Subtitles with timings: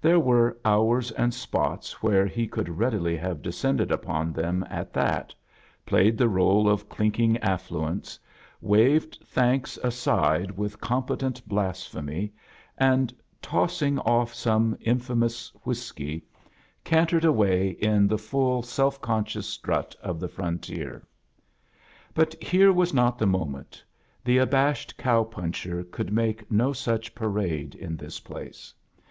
[0.00, 4.94] There were hours and spots where he rould readily have descend ed upon them at
[4.94, 5.34] tha.t,
[5.84, 8.18] played the r61e of clinking affluence,
[8.62, 12.32] waved thanks aside with competent blasphemy,
[12.78, 16.24] and, tossing off some mfamous whiskey,
[16.82, 18.30] cantered;^:} A JOIWNEY IN SEARCH OF CHRBTHAS away In tfie
[18.60, 21.02] iullt self coiucious strut of the frontier.
[22.14, 23.84] But here was not the mo meat;
[24.24, 28.72] the abashed cow poacher could make no soch parade in this place.